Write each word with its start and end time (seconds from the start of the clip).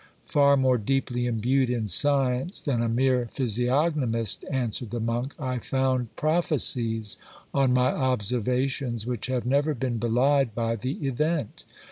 Far 0.25 0.57
more 0.57 0.79
deeply 0.79 1.27
imbued 1.27 1.69
in 1.69 1.85
science 1.87 2.59
than 2.59 2.81
a 2.81 2.89
mere 2.89 3.27
physiognomist 3.27 4.43
answered 4.49 4.89
the 4.89 4.99
monk, 4.99 5.35
I 5.37 5.59
found 5.59 6.15
prophecies 6.15 7.17
on 7.53 7.75
my 7.75 7.91
observations 7.91 9.05
which 9.05 9.27
have 9.27 9.45
never 9.45 9.75
been 9.75 9.99
belied 9.99 10.55
by 10.55 10.75
the 10.75 10.93
event. 11.07 11.65